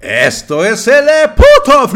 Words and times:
Esto 0.00 0.64
es 0.64 0.86
el 0.86 1.06
puto 1.34 1.92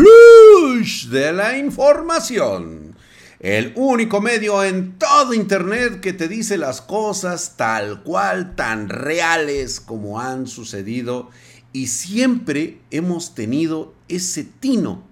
de 1.09 1.33
la 1.33 1.57
información. 1.57 2.97
El 3.39 3.73
único 3.77 4.21
medio 4.21 4.65
en 4.65 4.99
todo 4.99 5.33
Internet 5.33 6.01
que 6.01 6.13
te 6.13 6.27
dice 6.27 6.59
las 6.59 6.81
cosas 6.81 7.55
tal 7.57 8.03
cual, 8.03 8.57
tan 8.57 8.89
reales 8.89 9.79
como 9.79 10.19
han 10.19 10.49
sucedido. 10.49 11.31
Y 11.73 11.87
siempre 11.87 12.81
hemos 12.91 13.37
tenido 13.37 13.95
ese 14.09 14.43
tino 14.43 15.05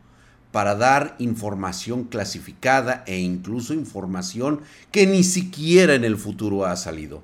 para 0.51 0.75
dar 0.75 1.15
información 1.21 2.03
clasificada 2.03 3.05
e 3.07 3.21
incluso 3.21 3.73
información 3.73 4.63
que 4.91 5.07
ni 5.07 5.23
siquiera 5.23 5.95
en 5.95 6.03
el 6.03 6.17
futuro 6.17 6.67
ha 6.67 6.75
salido. 6.75 7.23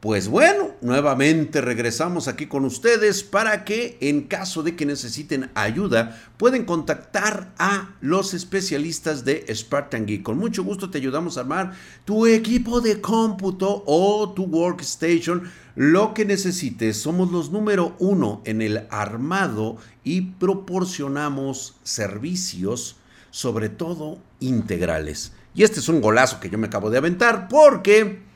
Pues 0.00 0.28
bueno, 0.28 0.72
nuevamente 0.82 1.62
regresamos 1.62 2.28
aquí 2.28 2.46
con 2.46 2.66
ustedes 2.66 3.22
para 3.22 3.64
que 3.64 3.96
en 4.02 4.24
caso 4.24 4.62
de 4.62 4.76
que 4.76 4.84
necesiten 4.84 5.50
ayuda 5.54 6.20
pueden 6.36 6.66
contactar 6.66 7.54
a 7.56 7.94
los 8.02 8.34
especialistas 8.34 9.24
de 9.24 9.46
Spartan 9.54 10.04
Geek. 10.04 10.22
Con 10.22 10.36
mucho 10.36 10.62
gusto 10.64 10.90
te 10.90 10.98
ayudamos 10.98 11.38
a 11.38 11.40
armar 11.40 11.72
tu 12.04 12.26
equipo 12.26 12.82
de 12.82 13.00
cómputo 13.00 13.84
o 13.86 14.34
tu 14.34 14.44
workstation. 14.44 15.50
Lo 15.76 16.12
que 16.12 16.26
necesites, 16.26 16.98
somos 16.98 17.32
los 17.32 17.50
número 17.50 17.96
uno 17.98 18.42
en 18.44 18.60
el 18.60 18.86
armado 18.90 19.78
y 20.04 20.20
proporcionamos 20.20 21.76
servicios, 21.84 22.96
sobre 23.30 23.70
todo 23.70 24.18
integrales. 24.40 25.32
Y 25.54 25.62
este 25.62 25.80
es 25.80 25.88
un 25.88 26.02
golazo 26.02 26.38
que 26.38 26.50
yo 26.50 26.58
me 26.58 26.66
acabo 26.66 26.90
de 26.90 26.98
aventar 26.98 27.48
porque 27.48 28.26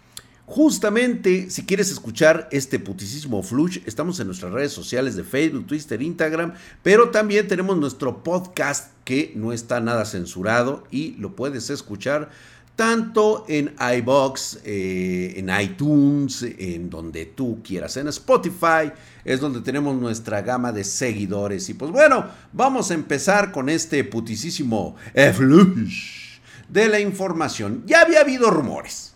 Justamente, 0.50 1.48
si 1.48 1.64
quieres 1.64 1.92
escuchar 1.92 2.48
este 2.50 2.80
putisísimo 2.80 3.40
flush, 3.40 3.78
estamos 3.86 4.18
en 4.18 4.26
nuestras 4.26 4.52
redes 4.52 4.72
sociales 4.72 5.14
de 5.14 5.22
Facebook, 5.22 5.68
Twitter, 5.68 6.02
Instagram, 6.02 6.54
pero 6.82 7.10
también 7.10 7.46
tenemos 7.46 7.78
nuestro 7.78 8.24
podcast 8.24 8.90
que 9.04 9.32
no 9.36 9.52
está 9.52 9.78
nada 9.78 10.04
censurado 10.04 10.82
y 10.90 11.12
lo 11.18 11.36
puedes 11.36 11.70
escuchar 11.70 12.30
tanto 12.74 13.44
en 13.46 13.76
iBox, 13.98 14.58
eh, 14.64 15.34
en 15.36 15.50
iTunes, 15.56 16.42
en 16.42 16.90
donde 16.90 17.26
tú 17.26 17.60
quieras, 17.62 17.96
en 17.96 18.08
Spotify, 18.08 18.90
es 19.24 19.38
donde 19.38 19.60
tenemos 19.60 19.94
nuestra 19.94 20.42
gama 20.42 20.72
de 20.72 20.82
seguidores. 20.82 21.68
Y 21.68 21.74
pues 21.74 21.92
bueno, 21.92 22.26
vamos 22.52 22.90
a 22.90 22.94
empezar 22.94 23.52
con 23.52 23.68
este 23.68 24.02
putisísimo 24.02 24.96
flush 25.32 26.40
de 26.68 26.88
la 26.88 26.98
información. 26.98 27.84
Ya 27.86 28.00
había 28.00 28.22
habido 28.22 28.50
rumores 28.50 29.09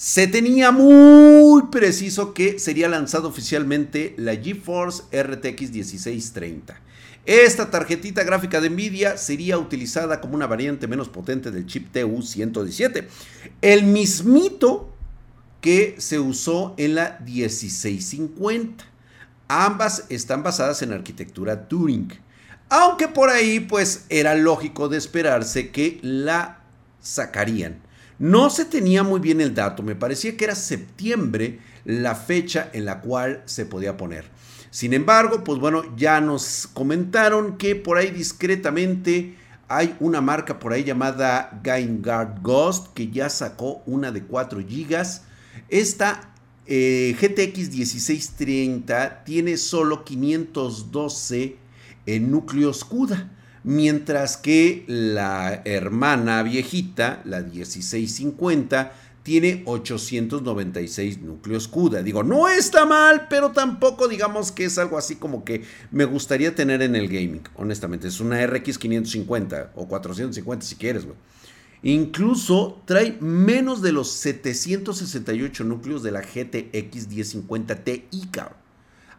se 0.00 0.26
tenía 0.26 0.72
muy 0.72 1.64
preciso 1.70 2.32
que 2.32 2.58
sería 2.58 2.88
lanzado 2.88 3.28
oficialmente 3.28 4.14
la 4.16 4.34
GeForce 4.34 5.02
RTX 5.12 5.72
1630. 5.72 6.80
Esta 7.26 7.70
tarjetita 7.70 8.24
gráfica 8.24 8.62
de 8.62 8.70
Nvidia 8.70 9.18
sería 9.18 9.58
utilizada 9.58 10.22
como 10.22 10.36
una 10.36 10.46
variante 10.46 10.86
menos 10.86 11.10
potente 11.10 11.50
del 11.50 11.66
chip 11.66 11.94
TU117. 11.94 13.08
El 13.60 13.84
mismito 13.84 14.90
que 15.60 15.96
se 15.98 16.18
usó 16.18 16.72
en 16.78 16.94
la 16.94 17.18
1650. 17.22 18.82
Ambas 19.48 20.06
están 20.08 20.42
basadas 20.42 20.80
en 20.80 20.94
arquitectura 20.94 21.68
Turing. 21.68 22.08
Aunque 22.70 23.06
por 23.06 23.28
ahí 23.28 23.60
pues 23.60 24.06
era 24.08 24.34
lógico 24.34 24.88
de 24.88 24.96
esperarse 24.96 25.68
que 25.68 25.98
la 26.00 26.60
sacarían 27.02 27.89
no 28.20 28.50
se 28.50 28.66
tenía 28.66 29.02
muy 29.02 29.18
bien 29.18 29.40
el 29.40 29.54
dato, 29.54 29.82
me 29.82 29.96
parecía 29.96 30.36
que 30.36 30.44
era 30.44 30.54
septiembre 30.54 31.58
la 31.86 32.14
fecha 32.14 32.68
en 32.74 32.84
la 32.84 33.00
cual 33.00 33.42
se 33.46 33.64
podía 33.64 33.96
poner. 33.96 34.26
Sin 34.70 34.92
embargo, 34.92 35.42
pues 35.42 35.58
bueno, 35.58 35.82
ya 35.96 36.20
nos 36.20 36.68
comentaron 36.72 37.56
que 37.56 37.74
por 37.76 37.96
ahí 37.96 38.10
discretamente 38.10 39.36
hay 39.68 39.96
una 40.00 40.20
marca 40.20 40.58
por 40.58 40.74
ahí 40.74 40.84
llamada 40.84 41.62
Guard 41.64 42.42
Ghost 42.42 42.92
que 42.92 43.08
ya 43.08 43.30
sacó 43.30 43.82
una 43.86 44.12
de 44.12 44.22
4 44.22 44.60
GB. 44.60 45.02
Esta 45.70 46.34
eh, 46.66 47.16
GTX 47.18 47.70
1630 47.70 49.24
tiene 49.24 49.56
solo 49.56 50.04
512 50.04 51.56
en 52.04 52.30
núcleos 52.30 52.84
CUDA 52.84 53.30
mientras 53.64 54.36
que 54.36 54.84
la 54.86 55.62
hermana 55.64 56.42
viejita, 56.42 57.22
la 57.24 57.40
1650, 57.40 58.92
tiene 59.22 59.62
896 59.66 61.20
núcleos 61.20 61.68
CUDA. 61.68 62.02
Digo, 62.02 62.22
no 62.22 62.48
está 62.48 62.86
mal, 62.86 63.26
pero 63.28 63.50
tampoco 63.50 64.08
digamos 64.08 64.50
que 64.50 64.64
es 64.64 64.78
algo 64.78 64.96
así 64.96 65.16
como 65.16 65.44
que 65.44 65.62
me 65.90 66.04
gustaría 66.04 66.54
tener 66.54 66.82
en 66.82 66.96
el 66.96 67.08
gaming, 67.08 67.42
honestamente. 67.54 68.08
Es 68.08 68.20
una 68.20 68.44
RX 68.46 68.78
550 68.78 69.72
o 69.74 69.86
450 69.86 70.66
si 70.66 70.76
quieres, 70.76 71.04
güey. 71.04 71.16
Incluso 71.82 72.82
trae 72.84 73.16
menos 73.20 73.80
de 73.80 73.92
los 73.92 74.10
768 74.10 75.64
núcleos 75.64 76.02
de 76.02 76.10
la 76.10 76.20
GTX 76.20 77.08
1050 77.08 77.84
Ti, 77.84 78.04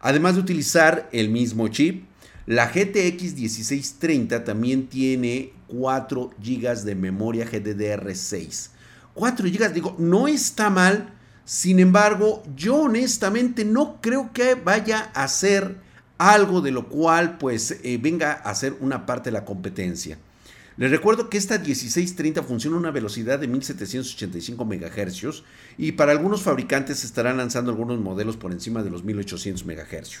Además 0.00 0.34
de 0.34 0.40
utilizar 0.40 1.08
el 1.12 1.28
mismo 1.28 1.68
chip, 1.68 2.04
la 2.46 2.66
GTX 2.66 3.34
1630 3.34 4.44
también 4.44 4.88
tiene 4.88 5.52
4 5.68 6.30
GB 6.42 6.82
de 6.84 6.94
memoria 6.94 7.46
GDDR6. 7.46 8.70
4 9.14 9.48
GB, 9.48 9.72
digo, 9.72 9.94
no 9.98 10.26
está 10.26 10.70
mal. 10.70 11.14
Sin 11.44 11.78
embargo, 11.80 12.42
yo 12.56 12.76
honestamente 12.82 13.64
no 13.64 14.00
creo 14.00 14.32
que 14.32 14.54
vaya 14.54 15.10
a 15.14 15.28
ser 15.28 15.76
algo 16.18 16.60
de 16.60 16.70
lo 16.70 16.88
cual 16.88 17.38
pues 17.38 17.78
eh, 17.82 17.98
venga 18.00 18.32
a 18.32 18.54
ser 18.54 18.76
una 18.80 19.06
parte 19.06 19.30
de 19.30 19.34
la 19.34 19.44
competencia. 19.44 20.18
Les 20.76 20.90
recuerdo 20.90 21.28
que 21.28 21.36
esta 21.36 21.58
1630 21.58 22.42
funciona 22.44 22.76
a 22.76 22.80
una 22.80 22.90
velocidad 22.90 23.38
de 23.38 23.46
1785 23.46 24.64
MHz 24.64 25.42
y 25.76 25.92
para 25.92 26.12
algunos 26.12 26.42
fabricantes 26.42 27.04
estarán 27.04 27.36
lanzando 27.36 27.70
algunos 27.70 28.00
modelos 28.00 28.36
por 28.36 28.52
encima 28.52 28.82
de 28.82 28.90
los 28.90 29.04
1800 29.04 29.66
MHz. 29.66 30.20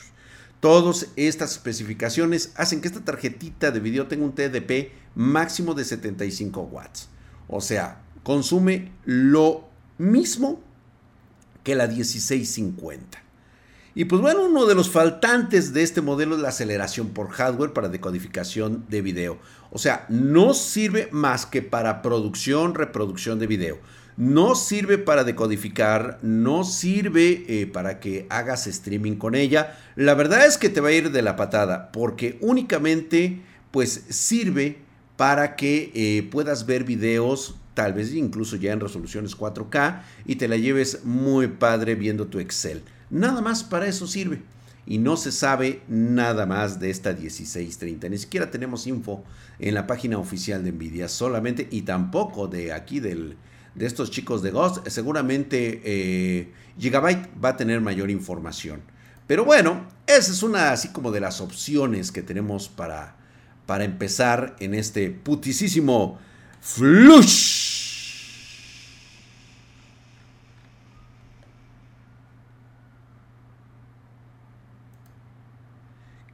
Todas 0.62 1.08
estas 1.16 1.50
especificaciones 1.50 2.52
hacen 2.54 2.80
que 2.80 2.86
esta 2.86 3.00
tarjetita 3.00 3.72
de 3.72 3.80
video 3.80 4.06
tenga 4.06 4.24
un 4.24 4.32
TDP 4.32 4.92
máximo 5.16 5.74
de 5.74 5.84
75 5.84 6.60
watts. 6.60 7.08
O 7.48 7.60
sea, 7.60 8.00
consume 8.22 8.92
lo 9.04 9.64
mismo 9.98 10.60
que 11.64 11.74
la 11.74 11.88
1650. 11.88 13.20
Y 13.96 14.04
pues 14.04 14.22
bueno, 14.22 14.44
uno 14.44 14.66
de 14.66 14.76
los 14.76 14.88
faltantes 14.88 15.72
de 15.72 15.82
este 15.82 16.00
modelo 16.00 16.36
es 16.36 16.42
la 16.42 16.50
aceleración 16.50 17.08
por 17.08 17.30
hardware 17.30 17.72
para 17.72 17.88
decodificación 17.88 18.86
de 18.88 19.02
video. 19.02 19.38
O 19.72 19.80
sea, 19.80 20.06
no 20.10 20.54
sirve 20.54 21.08
más 21.10 21.44
que 21.44 21.62
para 21.62 22.02
producción, 22.02 22.76
reproducción 22.76 23.40
de 23.40 23.48
video 23.48 23.80
no 24.22 24.54
sirve 24.54 24.98
para 24.98 25.24
decodificar, 25.24 26.20
no 26.22 26.62
sirve 26.62 27.44
eh, 27.48 27.66
para 27.66 27.98
que 27.98 28.26
hagas 28.30 28.68
streaming 28.68 29.16
con 29.16 29.34
ella. 29.34 29.76
La 29.96 30.14
verdad 30.14 30.46
es 30.46 30.58
que 30.58 30.68
te 30.68 30.80
va 30.80 30.90
a 30.90 30.92
ir 30.92 31.10
de 31.10 31.22
la 31.22 31.34
patada 31.34 31.90
porque 31.90 32.38
únicamente 32.40 33.40
pues 33.72 34.04
sirve 34.10 34.78
para 35.16 35.56
que 35.56 35.90
eh, 35.94 36.22
puedas 36.30 36.66
ver 36.66 36.84
videos 36.84 37.56
tal 37.74 37.94
vez 37.94 38.14
incluso 38.14 38.54
ya 38.54 38.72
en 38.72 38.78
resoluciones 38.78 39.36
4K 39.36 40.02
y 40.24 40.36
te 40.36 40.46
la 40.46 40.56
lleves 40.56 41.04
muy 41.04 41.48
padre 41.48 41.96
viendo 41.96 42.28
tu 42.28 42.38
Excel. 42.38 42.82
Nada 43.10 43.40
más 43.40 43.64
para 43.64 43.88
eso 43.88 44.06
sirve. 44.06 44.40
Y 44.86 44.98
no 44.98 45.16
se 45.16 45.32
sabe 45.32 45.82
nada 45.88 46.46
más 46.46 46.78
de 46.78 46.90
esta 46.90 47.12
1630. 47.12 48.08
Ni 48.08 48.18
siquiera 48.18 48.52
tenemos 48.52 48.86
info 48.86 49.24
en 49.58 49.74
la 49.74 49.88
página 49.88 50.18
oficial 50.18 50.62
de 50.62 50.70
Nvidia 50.70 51.08
solamente 51.08 51.66
y 51.70 51.82
tampoco 51.82 52.46
de 52.46 52.72
aquí 52.72 53.00
del, 53.00 53.36
de 53.74 53.86
estos 53.86 54.10
chicos 54.10 54.42
de 54.42 54.50
Ghost, 54.50 54.86
seguramente 54.88 55.80
eh, 55.84 56.52
Gigabyte 56.78 57.28
va 57.42 57.50
a 57.50 57.56
tener 57.56 57.80
mayor 57.80 58.10
información. 58.10 58.82
Pero 59.26 59.44
bueno, 59.44 59.86
esa 60.06 60.32
es 60.32 60.42
una 60.42 60.72
así 60.72 60.88
como 60.88 61.10
de 61.10 61.20
las 61.20 61.40
opciones 61.40 62.12
que 62.12 62.22
tenemos 62.22 62.68
para, 62.68 63.16
para 63.66 63.84
empezar 63.84 64.56
en 64.58 64.74
este 64.74 65.10
putisísimo 65.10 66.18
flush. 66.60 67.72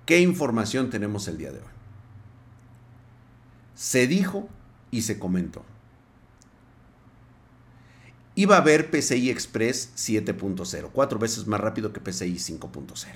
¿Qué 0.05 0.21
información 0.21 0.89
tenemos 0.89 1.29
el 1.29 1.37
día 1.37 1.53
de 1.53 1.59
hoy? 1.59 1.65
Se 3.75 4.07
dijo 4.07 4.49
y 4.91 5.03
se 5.03 5.19
comentó 5.19 5.65
iba 8.39 8.55
a 8.55 8.61
haber 8.61 8.89
PCI 8.89 9.31
Express 9.31 9.91
7.0, 9.97 10.91
cuatro 10.93 11.19
veces 11.19 11.49
más 11.49 11.61
rápido 11.61 11.93
que 11.93 11.99
PCI 11.99 12.37
5.0. 12.37 13.07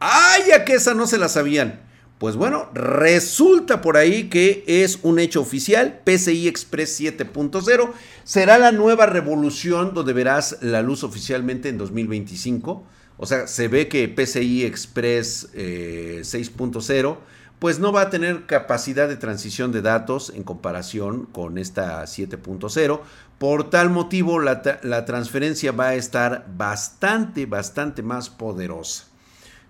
¡Ay, 0.00 0.50
a 0.50 0.64
que 0.64 0.74
esa 0.74 0.92
no 0.92 1.06
se 1.06 1.18
la 1.18 1.28
sabían! 1.28 1.80
Pues 2.18 2.34
bueno, 2.34 2.68
resulta 2.74 3.80
por 3.80 3.96
ahí 3.96 4.28
que 4.28 4.64
es 4.66 4.98
un 5.04 5.20
hecho 5.20 5.40
oficial, 5.40 6.00
PCI 6.04 6.48
Express 6.48 7.00
7.0 7.00 7.92
será 8.24 8.58
la 8.58 8.72
nueva 8.72 9.06
revolución 9.06 9.94
donde 9.94 10.14
verás 10.14 10.58
la 10.60 10.82
luz 10.82 11.04
oficialmente 11.04 11.68
en 11.68 11.78
2025. 11.78 12.84
O 13.18 13.26
sea, 13.26 13.46
se 13.46 13.68
ve 13.68 13.86
que 13.86 14.08
PCI 14.08 14.64
Express 14.64 15.48
6.0 15.54 17.12
eh, 17.12 17.16
pues 17.58 17.80
no 17.80 17.92
va 17.92 18.02
a 18.02 18.10
tener 18.10 18.46
capacidad 18.46 19.08
de 19.08 19.16
transición 19.16 19.72
de 19.72 19.82
datos 19.82 20.32
en 20.34 20.44
comparación 20.44 21.26
con 21.26 21.58
esta 21.58 22.02
7.0. 22.02 23.00
Por 23.38 23.70
tal 23.70 23.90
motivo, 23.90 24.38
la, 24.38 24.62
transferencia 25.04 25.72
va 25.72 25.88
a 25.88 25.94
estar 25.94 26.46
bastante, 26.56 27.46
bastante 27.46 28.02
más 28.02 28.30
poderosa. 28.30 29.06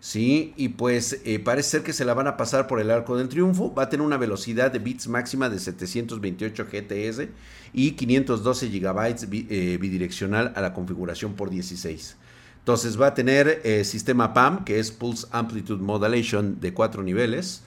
¿sí? 0.01 0.53
Y 0.57 0.71
pues 0.71 1.21
eh, 1.25 1.39
parece 1.39 1.71
ser 1.71 1.83
que 1.83 1.93
se 1.93 2.05
la 2.05 2.15
van 2.15 2.27
a 2.27 2.37
pasar 2.37 2.67
por 2.67 2.81
el 2.81 2.91
arco 2.91 3.17
del 3.17 3.29
triunfo. 3.29 3.75
Va 3.75 3.85
a 3.85 3.89
tener 3.89 4.05
una 4.05 4.17
velocidad 4.17 4.71
de 4.71 4.79
bits 4.79 5.09
máxima 5.09 5.49
de 5.49 5.59
728 5.59 6.67
GTS 6.71 7.29
y 7.73 7.93
512 7.93 8.69
GB 8.69 9.17
eh, 9.51 9.79
bidireccional 9.81 10.53
a 10.57 10.61
la 10.61 10.75
configuración 10.75 11.35
por 11.35 11.51
16. 11.51 12.17
Entonces 12.59 13.01
va 13.01 13.09
a 13.09 13.15
tener 13.15 13.63
eh, 13.65 13.83
sistema 13.85 14.35
PAM, 14.35 14.65
que 14.65 14.79
es 14.79 14.91
Pulse 14.91 15.27
Amplitude 15.31 15.83
Modulation 15.83 16.61
de 16.61 16.75
cuatro 16.75 17.03
niveles. 17.03 17.63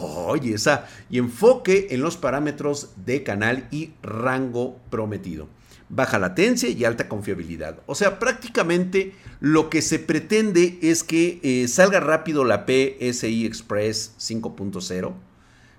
Oye, 0.00 0.54
esa. 0.54 0.86
Y 1.10 1.18
enfoque 1.18 1.88
en 1.90 2.00
los 2.00 2.16
parámetros 2.16 2.90
de 3.04 3.22
canal 3.22 3.68
y 3.70 3.90
rango 4.02 4.78
prometido. 4.90 5.48
Baja 5.88 6.18
latencia 6.18 6.68
y 6.70 6.84
alta 6.84 7.08
confiabilidad. 7.08 7.80
O 7.86 7.94
sea, 7.94 8.18
prácticamente 8.18 9.14
lo 9.40 9.68
que 9.68 9.82
se 9.82 9.98
pretende 9.98 10.78
es 10.80 11.04
que 11.04 11.40
eh, 11.42 11.68
salga 11.68 12.00
rápido 12.00 12.44
la 12.44 12.64
PSI 12.66 13.44
Express 13.44 14.14
5.0. 14.18 15.12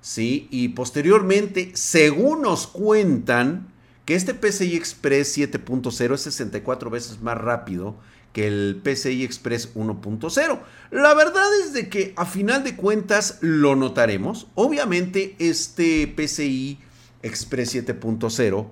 ¿sí? 0.02 0.48
Y 0.52 0.70
posteriormente, 0.70 1.72
según 1.74 2.44
nos 2.44 2.68
cuentan, 2.68 3.74
que 4.06 4.16
este 4.16 4.34
PCI 4.34 4.76
Express 4.76 5.38
7.0 5.38 6.14
es 6.14 6.22
64 6.22 6.90
veces 6.90 7.22
más 7.22 7.38
rápido 7.38 7.96
que 8.34 8.48
el 8.48 8.82
PCI 8.84 9.24
Express 9.24 9.74
1.0. 9.76 10.60
La 10.92 11.14
verdad 11.14 11.48
es 11.64 11.74
de 11.74 11.88
que 11.88 12.14
a 12.18 12.26
final 12.26 12.64
de 12.64 12.76
cuentas 12.76 13.38
lo 13.42 13.76
notaremos. 13.76 14.48
Obviamente 14.56 15.36
este 15.40 16.08
PCI 16.08 16.80
Express 17.22 17.76
7.0 17.76 18.68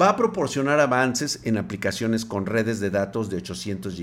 va 0.00 0.10
a 0.10 0.16
proporcionar 0.16 0.80
avances 0.80 1.40
en 1.44 1.56
aplicaciones 1.56 2.24
con 2.24 2.46
redes 2.46 2.80
de 2.80 2.90
datos 2.90 3.30
de 3.30 3.36
800 3.36 3.94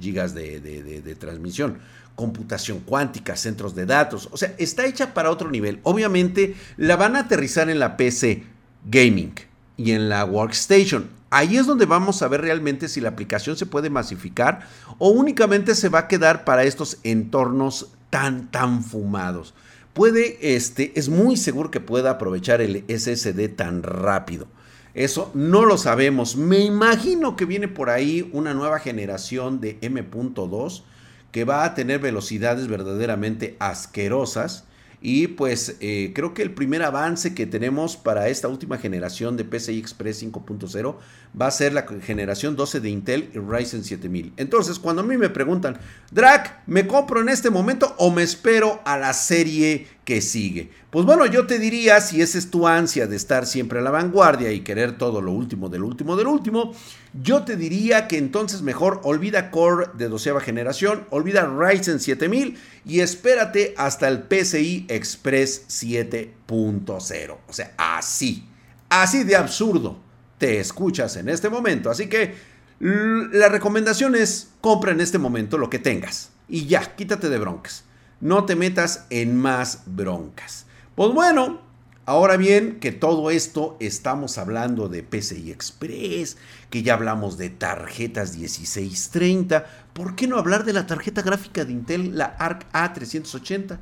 gigas 0.00 0.34
de, 0.34 0.60
de, 0.60 1.14
transmisión, 1.14 1.78
computación 2.16 2.80
cuántica, 2.80 3.36
centros 3.36 3.74
de 3.74 3.86
datos. 3.86 4.28
O 4.32 4.36
sea, 4.36 4.54
está 4.58 4.86
hecha 4.86 5.14
para 5.14 5.30
otro 5.30 5.50
nivel. 5.50 5.78
Obviamente 5.84 6.56
la 6.76 6.96
van 6.96 7.14
a 7.14 7.20
aterrizar 7.20 7.70
en 7.70 7.78
la 7.78 7.96
PC 7.96 8.42
gaming 8.84 9.34
y 9.76 9.92
en 9.92 10.08
la 10.08 10.24
workstation. 10.24 11.19
Ahí 11.30 11.56
es 11.56 11.66
donde 11.66 11.86
vamos 11.86 12.22
a 12.22 12.28
ver 12.28 12.40
realmente 12.40 12.88
si 12.88 13.00
la 13.00 13.10
aplicación 13.10 13.56
se 13.56 13.66
puede 13.66 13.88
masificar 13.88 14.66
o 14.98 15.10
únicamente 15.10 15.76
se 15.76 15.88
va 15.88 16.00
a 16.00 16.08
quedar 16.08 16.44
para 16.44 16.64
estos 16.64 16.98
entornos 17.04 17.92
tan, 18.10 18.50
tan 18.50 18.82
fumados. 18.82 19.54
Puede, 19.92 20.56
este, 20.56 20.92
es 20.98 21.08
muy 21.08 21.36
seguro 21.36 21.70
que 21.70 21.80
pueda 21.80 22.10
aprovechar 22.10 22.60
el 22.60 22.84
SSD 22.88 23.48
tan 23.54 23.84
rápido. 23.84 24.48
Eso 24.94 25.30
no 25.34 25.64
lo 25.64 25.78
sabemos. 25.78 26.36
Me 26.36 26.58
imagino 26.58 27.36
que 27.36 27.44
viene 27.44 27.68
por 27.68 27.90
ahí 27.90 28.28
una 28.32 28.52
nueva 28.52 28.80
generación 28.80 29.60
de 29.60 29.78
M.2 29.82 30.82
que 31.30 31.44
va 31.44 31.64
a 31.64 31.74
tener 31.74 32.00
velocidades 32.00 32.66
verdaderamente 32.66 33.56
asquerosas 33.60 34.64
y 35.02 35.28
pues 35.28 35.76
eh, 35.80 36.12
creo 36.14 36.34
que 36.34 36.42
el 36.42 36.52
primer 36.52 36.82
avance 36.82 37.34
que 37.34 37.46
tenemos 37.46 37.96
para 37.96 38.28
esta 38.28 38.48
última 38.48 38.76
generación 38.76 39.36
de 39.36 39.44
PCI 39.44 39.78
Express 39.78 40.22
5.0 40.22 40.96
va 41.38 41.46
a 41.46 41.50
ser 41.50 41.72
la 41.72 41.86
generación 42.02 42.56
12 42.56 42.80
de 42.80 42.90
Intel 42.90 43.30
y 43.32 43.38
Ryzen 43.38 43.84
7000. 43.84 44.32
Entonces, 44.36 44.78
cuando 44.78 45.02
a 45.02 45.04
mí 45.04 45.16
me 45.16 45.30
preguntan, 45.30 45.78
Drac, 46.10 46.62
¿me 46.66 46.86
compro 46.86 47.20
en 47.20 47.28
este 47.28 47.50
momento 47.50 47.94
o 47.98 48.10
me 48.10 48.22
espero 48.22 48.80
a 48.84 48.98
la 48.98 49.12
serie 49.12 49.86
que 50.04 50.20
sigue? 50.22 50.70
Pues 50.90 51.06
bueno, 51.06 51.26
yo 51.26 51.46
te 51.46 51.60
diría, 51.60 52.00
si 52.00 52.20
esa 52.20 52.36
es 52.36 52.50
tu 52.50 52.66
ansia 52.66 53.06
de 53.06 53.14
estar 53.14 53.46
siempre 53.46 53.78
a 53.78 53.82
la 53.82 53.92
vanguardia 53.92 54.50
y 54.50 54.60
querer 54.60 54.98
todo 54.98 55.22
lo 55.22 55.30
último 55.30 55.68
del 55.68 55.84
último 55.84 56.16
del 56.16 56.26
último, 56.26 56.74
yo 57.22 57.44
te 57.44 57.56
diría 57.56 58.08
que 58.08 58.18
entonces 58.18 58.62
mejor 58.62 59.00
olvida 59.04 59.52
Core 59.52 59.86
de 59.94 60.08
doceava 60.08 60.40
generación, 60.40 61.06
olvida 61.10 61.46
Ryzen 61.46 62.00
7000 62.00 62.58
y 62.84 63.00
espérate 63.00 63.72
hasta 63.76 64.08
el 64.08 64.22
PCI 64.22 64.86
Express 64.88 65.68
7.0. 65.68 67.36
O 67.48 67.52
sea, 67.52 67.72
así, 67.76 68.48
así 68.88 69.22
de 69.22 69.36
absurdo 69.36 70.09
te 70.40 70.58
escuchas 70.58 71.16
en 71.16 71.28
este 71.28 71.50
momento. 71.50 71.90
Así 71.90 72.08
que 72.08 72.34
la 72.80 73.50
recomendación 73.50 74.16
es 74.16 74.48
compra 74.62 74.90
en 74.90 75.00
este 75.00 75.18
momento 75.18 75.58
lo 75.58 75.68
que 75.68 75.78
tengas 75.78 76.30
y 76.48 76.66
ya, 76.66 76.96
quítate 76.96 77.28
de 77.28 77.38
broncas. 77.38 77.84
No 78.20 78.46
te 78.46 78.56
metas 78.56 79.06
en 79.10 79.36
más 79.36 79.82
broncas. 79.84 80.64
Pues 80.94 81.12
bueno, 81.12 81.60
ahora 82.06 82.38
bien 82.38 82.80
que 82.80 82.90
todo 82.90 83.30
esto 83.30 83.76
estamos 83.80 84.38
hablando 84.38 84.88
de 84.88 85.02
PCI 85.02 85.52
Express, 85.52 86.38
que 86.70 86.82
ya 86.82 86.94
hablamos 86.94 87.36
de 87.36 87.50
tarjetas 87.50 88.36
1630, 88.36 89.66
¿por 89.92 90.16
qué 90.16 90.26
no 90.26 90.38
hablar 90.38 90.64
de 90.64 90.72
la 90.72 90.86
tarjeta 90.86 91.20
gráfica 91.20 91.66
de 91.66 91.72
Intel, 91.72 92.16
la 92.16 92.24
ARC 92.38 92.66
A380? 92.72 93.78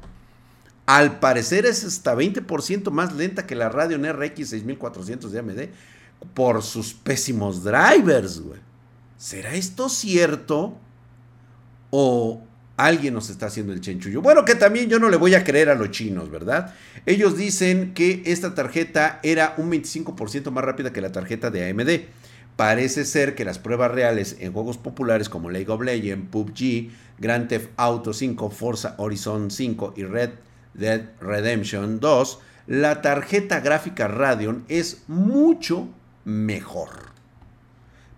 Al 0.87 1.20
parecer 1.20 1.66
es 1.66 1.84
hasta 1.84 2.16
20% 2.16 2.90
más 2.90 3.12
lenta 3.14 3.46
que 3.46 3.54
la 3.54 3.69
Radeon 3.69 4.04
RX 4.12 4.49
6400 4.49 5.31
de 5.31 5.38
AMD 5.38 5.61
por 6.35 6.62
sus 6.62 6.94
pésimos 6.94 7.62
drivers, 7.65 8.41
güey. 8.41 8.61
¿Será 9.17 9.55
esto 9.55 9.88
cierto? 9.88 10.76
¿O 11.91 12.43
alguien 12.79 13.12
nos 13.12 13.29
está 13.29 13.47
haciendo 13.47 13.73
el 13.73 13.81
chenchullo. 13.81 14.23
Bueno, 14.23 14.44
que 14.44 14.55
también 14.55 14.88
yo 14.88 14.99
no 15.00 15.11
le 15.11 15.17
voy 15.17 15.35
a 15.35 15.43
creer 15.43 15.69
a 15.69 15.75
los 15.75 15.91
chinos, 15.91 16.31
¿verdad? 16.31 16.75
Ellos 17.05 17.37
dicen 17.37 17.93
que 17.93 18.23
esta 18.25 18.55
tarjeta 18.55 19.19
era 19.25 19.55
un 19.59 19.70
25% 19.70 20.50
más 20.53 20.65
rápida 20.65 20.93
que 20.93 21.00
la 21.00 21.11
tarjeta 21.11 21.50
de 21.50 21.69
AMD. 21.69 22.06
Parece 22.56 23.05
ser 23.05 23.35
que 23.35 23.44
las 23.44 23.59
pruebas 23.59 23.91
reales 23.91 24.37
en 24.38 24.53
juegos 24.53 24.79
populares 24.79 25.29
como 25.29 25.50
League 25.50 25.71
of 25.71 25.82
Legends, 25.82 26.29
PUBG, 26.31 26.91
Grand 27.19 27.49
Theft 27.49 27.71
Auto 27.76 28.12
5, 28.12 28.49
Forza 28.50 28.94
Horizon 28.97 29.50
5 29.50 29.94
y 29.97 30.05
Red 30.05 30.31
Dead 30.75 31.03
Redemption 31.21 31.99
2, 31.99 32.38
la 32.69 33.03
tarjeta 33.03 33.59
gráfica 33.59 34.06
Radeon 34.06 34.64
es 34.69 35.03
mucho 35.09 35.88
mejor. 36.28 36.90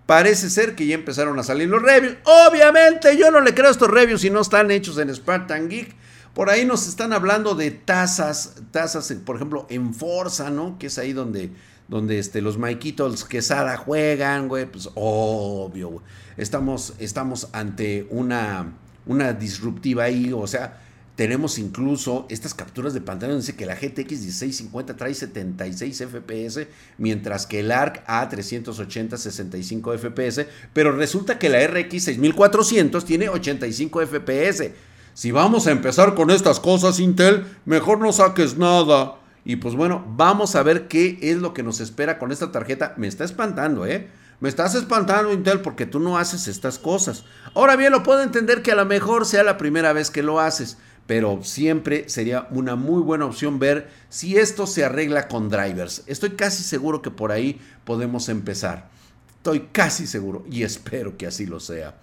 Parece 0.04 0.50
ser 0.50 0.74
que 0.74 0.86
ya 0.86 0.96
empezaron 0.96 1.38
a 1.38 1.44
salir 1.44 1.68
los 1.68 1.80
reviews. 1.80 2.16
Obviamente 2.24 3.16
yo 3.16 3.30
no 3.30 3.40
le 3.40 3.54
creo 3.54 3.68
a 3.68 3.70
estos 3.70 3.88
reviews 3.88 4.22
si 4.22 4.30
no 4.30 4.40
están 4.40 4.70
hechos 4.72 4.98
en 4.98 5.14
Spartan 5.14 5.68
Geek. 5.68 5.94
Por 6.34 6.50
ahí 6.50 6.64
nos 6.64 6.88
están 6.88 7.12
hablando 7.12 7.54
de 7.54 7.70
tasas, 7.70 8.56
tasas, 8.72 9.12
por 9.24 9.36
ejemplo, 9.36 9.66
en 9.70 9.94
Forza, 9.94 10.50
¿no? 10.50 10.78
Que 10.78 10.88
es 10.88 10.98
ahí 10.98 11.12
donde, 11.12 11.50
donde 11.86 12.18
este, 12.18 12.40
los 12.40 12.58
Maiquitos 12.58 13.24
Quesada 13.24 13.76
juegan, 13.76 14.48
güey. 14.48 14.66
Pues 14.66 14.88
obvio, 14.94 16.02
Estamos, 16.36 16.94
estamos 16.98 17.48
ante 17.52 18.06
una, 18.10 18.72
una 19.06 19.32
disruptiva 19.32 20.04
ahí, 20.04 20.32
o 20.32 20.46
sea, 20.46 20.80
tenemos 21.20 21.58
incluso 21.58 22.24
estas 22.30 22.54
capturas 22.54 22.94
de 22.94 23.02
pantalla 23.02 23.32
donde 23.32 23.42
dice 23.42 23.54
que 23.54 23.66
la 23.66 23.74
GTX 23.74 24.22
1650 24.22 24.96
trae 24.96 25.12
76 25.12 26.04
FPS, 26.10 26.66
mientras 26.96 27.44
que 27.44 27.60
el 27.60 27.72
ARC 27.72 28.06
A380 28.06 29.18
65 29.18 29.98
FPS, 29.98 30.46
pero 30.72 30.92
resulta 30.92 31.38
que 31.38 31.50
la 31.50 31.66
RX 31.66 32.04
6400 32.04 33.04
tiene 33.04 33.28
85 33.28 34.06
FPS. 34.06 34.70
Si 35.12 35.30
vamos 35.30 35.66
a 35.66 35.72
empezar 35.72 36.14
con 36.14 36.30
estas 36.30 36.58
cosas, 36.58 36.98
Intel, 37.00 37.44
mejor 37.66 38.00
no 38.00 38.12
saques 38.12 38.56
nada. 38.56 39.16
Y 39.44 39.56
pues 39.56 39.74
bueno, 39.74 40.02
vamos 40.16 40.56
a 40.56 40.62
ver 40.62 40.88
qué 40.88 41.18
es 41.20 41.36
lo 41.36 41.52
que 41.52 41.62
nos 41.62 41.80
espera 41.80 42.18
con 42.18 42.32
esta 42.32 42.50
tarjeta. 42.50 42.94
Me 42.96 43.08
está 43.08 43.24
espantando, 43.24 43.84
¿eh? 43.84 44.08
Me 44.40 44.48
estás 44.48 44.74
espantando, 44.74 45.34
Intel, 45.34 45.60
porque 45.60 45.84
tú 45.84 46.00
no 46.00 46.16
haces 46.16 46.48
estas 46.48 46.78
cosas. 46.78 47.24
Ahora 47.54 47.76
bien, 47.76 47.92
lo 47.92 48.02
puedo 48.02 48.22
entender 48.22 48.62
que 48.62 48.72
a 48.72 48.74
lo 48.74 48.86
mejor 48.86 49.26
sea 49.26 49.42
la 49.42 49.58
primera 49.58 49.92
vez 49.92 50.10
que 50.10 50.22
lo 50.22 50.40
haces 50.40 50.78
pero 51.10 51.42
siempre 51.42 52.08
sería 52.08 52.46
una 52.52 52.76
muy 52.76 53.02
buena 53.02 53.24
opción 53.24 53.58
ver 53.58 53.90
si 54.10 54.36
esto 54.36 54.68
se 54.68 54.84
arregla 54.84 55.26
con 55.26 55.48
drivers. 55.48 56.04
Estoy 56.06 56.36
casi 56.36 56.62
seguro 56.62 57.02
que 57.02 57.10
por 57.10 57.32
ahí 57.32 57.60
podemos 57.84 58.28
empezar. 58.28 58.88
Estoy 59.30 59.70
casi 59.72 60.06
seguro 60.06 60.44
y 60.48 60.62
espero 60.62 61.16
que 61.16 61.26
así 61.26 61.46
lo 61.46 61.58
sea. 61.58 61.98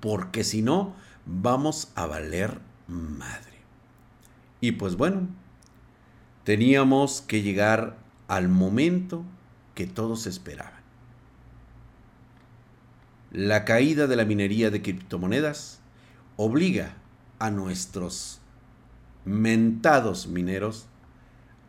Porque 0.00 0.44
si 0.44 0.60
no, 0.60 0.94
vamos 1.24 1.92
a 1.94 2.04
valer 2.04 2.58
madre. 2.88 3.56
Y 4.60 4.72
pues 4.72 4.96
bueno, 4.96 5.26
teníamos 6.44 7.22
que 7.22 7.40
llegar 7.40 7.96
al 8.28 8.50
momento 8.50 9.24
que 9.74 9.86
todos 9.86 10.26
esperaban. 10.26 10.82
La 13.32 13.64
caída 13.64 14.06
de 14.06 14.16
la 14.16 14.26
minería 14.26 14.70
de 14.70 14.82
criptomonedas 14.82 15.80
obliga 16.36 16.99
a 17.40 17.50
nuestros 17.50 18.40
mentados 19.24 20.28
mineros 20.28 20.86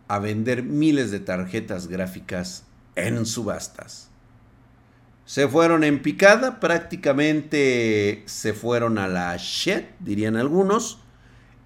a 0.08 0.20
vender 0.20 0.62
miles 0.64 1.10
de 1.10 1.22
tarjetas 1.22 1.88
gráficas 1.88 2.66
en 2.96 3.26
subastas. 3.26 4.10
se 5.26 5.48
fueron 5.48 5.86
en 5.86 6.02
picada, 6.02 6.60
prácticamente 6.60 8.24
se 8.26 8.52
fueron 8.52 8.98
a 8.98 9.08
la 9.08 9.36
shit, 9.38 9.86
dirían 10.02 10.36
algunos. 10.36 11.00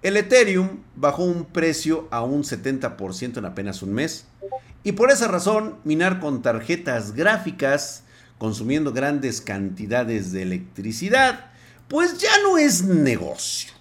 El 0.02 0.16
Ethereum 0.16 0.82
bajó 0.94 1.24
un 1.24 1.46
precio 1.46 2.06
a 2.12 2.22
un 2.22 2.44
70% 2.44 3.38
en 3.38 3.44
apenas 3.44 3.82
un 3.82 3.92
mes. 3.92 4.28
Y 4.84 4.92
por 4.92 5.10
esa 5.10 5.26
razón, 5.26 5.80
minar 5.82 6.20
con 6.20 6.42
tarjetas 6.42 7.12
gráficas, 7.12 8.04
consumiendo 8.38 8.92
grandes 8.92 9.40
cantidades 9.40 10.30
de 10.30 10.42
electricidad, 10.42 11.50
pues 11.88 12.18
ya 12.18 12.30
no 12.44 12.58
es 12.58 12.84
negocio. 12.84 13.75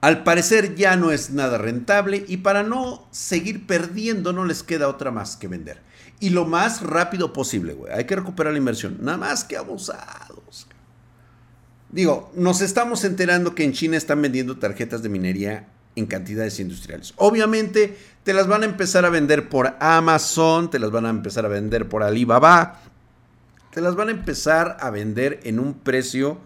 Al 0.00 0.22
parecer 0.22 0.76
ya 0.76 0.96
no 0.96 1.10
es 1.10 1.30
nada 1.30 1.58
rentable 1.58 2.24
y 2.28 2.38
para 2.38 2.62
no 2.62 3.08
seguir 3.10 3.66
perdiendo 3.66 4.32
no 4.32 4.44
les 4.44 4.62
queda 4.62 4.88
otra 4.88 5.10
más 5.10 5.36
que 5.36 5.48
vender. 5.48 5.80
Y 6.20 6.30
lo 6.30 6.44
más 6.44 6.82
rápido 6.82 7.32
posible, 7.32 7.74
güey. 7.74 7.92
Hay 7.92 8.04
que 8.04 8.16
recuperar 8.16 8.52
la 8.52 8.58
inversión. 8.58 8.98
Nada 9.00 9.18
más 9.18 9.44
que 9.44 9.56
abusados. 9.56 10.66
Digo, 11.90 12.30
nos 12.34 12.60
estamos 12.60 13.04
enterando 13.04 13.54
que 13.54 13.64
en 13.64 13.72
China 13.72 13.96
están 13.96 14.20
vendiendo 14.20 14.58
tarjetas 14.58 15.02
de 15.02 15.08
minería 15.08 15.68
en 15.96 16.06
cantidades 16.06 16.60
industriales. 16.60 17.12
Obviamente 17.16 17.96
te 18.22 18.32
las 18.32 18.46
van 18.46 18.62
a 18.62 18.66
empezar 18.66 19.04
a 19.04 19.10
vender 19.10 19.48
por 19.48 19.74
Amazon, 19.80 20.70
te 20.70 20.78
las 20.78 20.90
van 20.90 21.06
a 21.06 21.10
empezar 21.10 21.44
a 21.44 21.48
vender 21.48 21.88
por 21.88 22.02
Alibaba, 22.02 22.82
te 23.72 23.80
las 23.80 23.96
van 23.96 24.08
a 24.08 24.12
empezar 24.12 24.76
a 24.80 24.90
vender 24.90 25.40
en 25.44 25.58
un 25.58 25.74
precio 25.74 26.38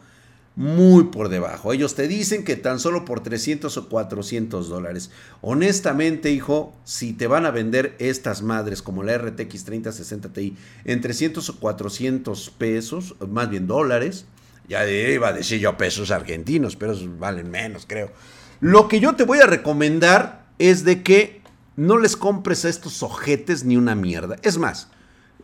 muy 0.54 1.04
por 1.04 1.28
debajo. 1.28 1.72
Ellos 1.72 1.94
te 1.94 2.08
dicen 2.08 2.44
que 2.44 2.56
tan 2.56 2.78
solo 2.78 3.04
por 3.04 3.22
300 3.22 3.74
o 3.76 3.88
400 3.88 4.68
dólares. 4.68 5.10
Honestamente, 5.40 6.30
hijo, 6.30 6.74
si 6.84 7.12
te 7.12 7.26
van 7.26 7.46
a 7.46 7.50
vender 7.50 7.96
estas 7.98 8.42
madres 8.42 8.82
como 8.82 9.02
la 9.02 9.16
RTX 9.16 9.64
3060 9.64 10.32
Ti 10.32 10.56
en 10.84 11.00
300 11.00 11.48
o 11.48 11.58
400 11.58 12.50
pesos, 12.50 13.16
más 13.28 13.48
bien 13.48 13.66
dólares, 13.66 14.26
ya 14.68 14.88
iba 14.88 15.28
a 15.28 15.32
decir 15.32 15.60
yo 15.60 15.76
pesos 15.76 16.10
argentinos, 16.10 16.76
pero 16.76 16.94
valen 17.18 17.50
menos, 17.50 17.86
creo. 17.86 18.12
Lo 18.60 18.88
que 18.88 19.00
yo 19.00 19.14
te 19.14 19.24
voy 19.24 19.38
a 19.38 19.46
recomendar 19.46 20.46
es 20.58 20.84
de 20.84 21.02
que 21.02 21.40
no 21.76 21.98
les 21.98 22.16
compres 22.16 22.64
a 22.64 22.68
estos 22.68 23.02
ojetes 23.02 23.64
ni 23.64 23.76
una 23.76 23.94
mierda. 23.94 24.36
Es 24.42 24.58
más, 24.58 24.88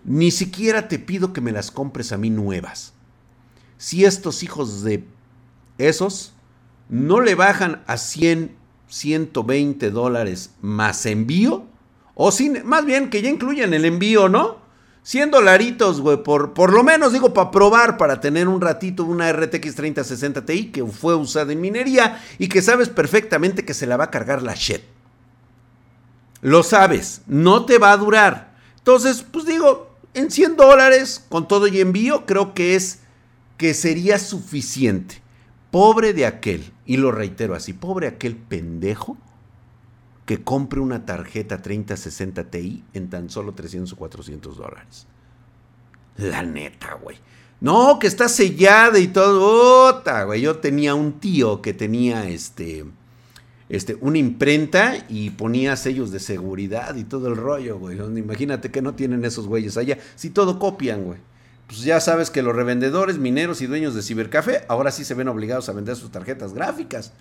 ni 0.04 0.30
siquiera 0.30 0.86
te 0.86 0.98
pido 0.98 1.32
que 1.32 1.40
me 1.40 1.52
las 1.52 1.70
compres 1.70 2.12
a 2.12 2.18
mí 2.18 2.30
nuevas 2.30 2.92
si 3.78 4.04
estos 4.04 4.42
hijos 4.42 4.82
de 4.82 5.04
esos 5.78 6.34
no 6.88 7.20
le 7.20 7.34
bajan 7.34 7.82
a 7.86 7.96
100, 7.96 8.54
120 8.88 9.90
dólares 9.90 10.50
más 10.60 11.06
envío, 11.06 11.64
o 12.14 12.32
sin, 12.32 12.66
más 12.66 12.84
bien 12.84 13.10
que 13.10 13.22
ya 13.22 13.30
incluyan 13.30 13.72
el 13.72 13.84
envío, 13.84 14.28
¿no? 14.28 14.58
100 15.04 15.30
dolaritos, 15.30 16.00
güey, 16.00 16.22
por, 16.22 16.52
por 16.52 16.72
lo 16.72 16.82
menos 16.82 17.12
digo, 17.12 17.32
para 17.32 17.50
probar, 17.50 17.96
para 17.96 18.20
tener 18.20 18.48
un 18.48 18.60
ratito 18.60 19.04
una 19.04 19.32
RTX 19.32 19.74
3060 19.74 20.44
Ti 20.44 20.66
que 20.66 20.84
fue 20.84 21.14
usada 21.14 21.52
en 21.52 21.60
minería 21.62 22.22
y 22.38 22.48
que 22.48 22.60
sabes 22.60 22.90
perfectamente 22.90 23.64
que 23.64 23.72
se 23.72 23.86
la 23.86 23.96
va 23.96 24.04
a 24.04 24.10
cargar 24.10 24.42
la 24.42 24.54
shit. 24.54 24.82
Lo 26.42 26.62
sabes, 26.62 27.22
no 27.26 27.64
te 27.64 27.78
va 27.78 27.92
a 27.92 27.96
durar. 27.96 28.54
Entonces, 28.76 29.24
pues 29.30 29.46
digo, 29.46 29.96
en 30.14 30.30
100 30.30 30.56
dólares 30.56 31.24
con 31.28 31.48
todo 31.48 31.68
y 31.68 31.80
envío, 31.80 32.26
creo 32.26 32.52
que 32.52 32.74
es 32.74 33.00
que 33.58 33.74
sería 33.74 34.18
suficiente. 34.18 35.20
Pobre 35.70 36.14
de 36.14 36.24
aquel, 36.24 36.72
y 36.86 36.96
lo 36.96 37.12
reitero 37.12 37.54
así, 37.54 37.74
pobre 37.74 38.06
aquel 38.06 38.36
pendejo 38.36 39.18
que 40.24 40.42
compre 40.42 40.80
una 40.80 41.04
tarjeta 41.04 41.60
3060 41.60 42.50
Ti 42.50 42.84
en 42.94 43.10
tan 43.10 43.28
solo 43.28 43.52
300 43.52 43.92
o 43.92 43.96
400 43.96 44.56
dólares. 44.56 45.06
La 46.16 46.42
neta, 46.42 46.94
güey. 47.02 47.18
No, 47.60 47.98
que 47.98 48.06
está 48.06 48.28
sellada 48.28 48.98
y 48.98 49.08
todo. 49.08 50.02
güey. 50.26 50.40
Yo 50.40 50.58
tenía 50.58 50.94
un 50.94 51.20
tío 51.20 51.60
que 51.60 51.74
tenía 51.74 52.28
este, 52.28 52.84
este, 53.68 53.96
una 54.00 54.18
imprenta 54.18 55.04
y 55.08 55.30
ponía 55.30 55.76
sellos 55.76 56.10
de 56.10 56.20
seguridad 56.20 56.94
y 56.96 57.04
todo 57.04 57.28
el 57.28 57.36
rollo, 57.36 57.78
güey. 57.78 57.98
Imagínate 57.98 58.70
que 58.70 58.82
no 58.82 58.94
tienen 58.94 59.24
esos 59.24 59.46
güeyes 59.46 59.76
allá. 59.76 59.98
Si 60.14 60.30
todo 60.30 60.58
copian, 60.58 61.04
güey 61.04 61.18
pues 61.68 61.82
ya 61.82 62.00
sabes 62.00 62.30
que 62.30 62.42
los 62.42 62.56
revendedores, 62.56 63.18
mineros 63.18 63.60
y 63.60 63.66
dueños 63.66 63.94
de 63.94 64.02
cibercafé 64.02 64.64
ahora 64.68 64.90
sí 64.90 65.04
se 65.04 65.12
ven 65.14 65.28
obligados 65.28 65.68
a 65.68 65.72
vender 65.72 65.96
sus 65.96 66.10
tarjetas 66.10 66.54
gráficas. 66.54 67.12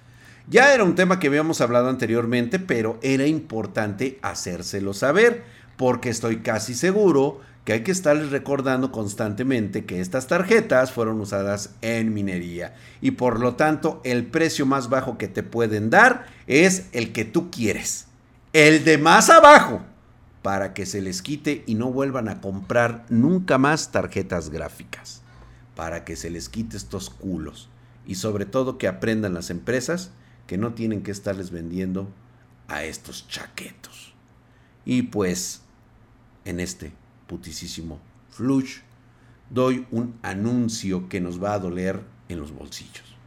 Ya 0.49 0.73
era 0.73 0.85
un 0.85 0.95
tema 0.95 1.19
que 1.19 1.27
habíamos 1.27 1.59
hablado 1.59 1.89
anteriormente, 1.89 2.57
pero 2.57 2.97
era 3.01 3.27
importante 3.27 4.17
hacérselo 4.21 4.93
saber, 4.93 5.43
porque 5.75 6.09
estoy 6.09 6.37
casi 6.37 6.73
seguro 6.73 7.41
que 7.65 7.73
hay 7.73 7.83
que 7.83 7.91
estarles 7.91 8.31
recordando 8.31 8.93
constantemente 8.93 9.83
que 9.83 9.99
estas 9.99 10.27
tarjetas 10.27 10.93
fueron 10.93 11.19
usadas 11.19 11.71
en 11.81 12.13
minería 12.13 12.75
y 13.01 13.11
por 13.11 13.41
lo 13.41 13.55
tanto 13.55 13.99
el 14.05 14.25
precio 14.25 14.65
más 14.65 14.87
bajo 14.87 15.17
que 15.17 15.27
te 15.27 15.43
pueden 15.43 15.89
dar 15.89 16.27
es 16.47 16.85
el 16.93 17.11
que 17.11 17.25
tú 17.25 17.51
quieres. 17.51 18.07
El 18.53 18.85
de 18.85 18.97
más 18.97 19.29
abajo 19.29 19.81
para 20.47 20.73
que 20.73 20.85
se 20.85 21.01
les 21.01 21.21
quite 21.21 21.65
y 21.67 21.75
no 21.75 21.91
vuelvan 21.91 22.29
a 22.29 22.39
comprar 22.39 23.05
nunca 23.09 23.57
más 23.57 23.91
tarjetas 23.91 24.49
gráficas, 24.49 25.21
para 25.75 26.05
que 26.05 26.15
se 26.15 26.29
les 26.29 26.47
quite 26.47 26.77
estos 26.77 27.09
culos 27.09 27.67
y 28.05 28.15
sobre 28.15 28.45
todo 28.45 28.77
que 28.77 28.87
aprendan 28.87 29.33
las 29.33 29.49
empresas 29.49 30.11
que 30.47 30.57
no 30.57 30.73
tienen 30.73 31.03
que 31.03 31.11
estarles 31.11 31.51
vendiendo 31.51 32.07
a 32.69 32.85
estos 32.85 33.27
chaquetos. 33.27 34.13
Y 34.85 35.01
pues 35.01 35.63
en 36.45 36.61
este 36.61 36.93
putisísimo 37.27 37.99
flush 38.29 38.77
doy 39.49 39.85
un 39.91 40.17
anuncio 40.21 41.09
que 41.09 41.19
nos 41.19 41.43
va 41.43 41.55
a 41.55 41.59
doler 41.59 41.99
en 42.29 42.39
los 42.39 42.53
bolsillos. 42.53 43.17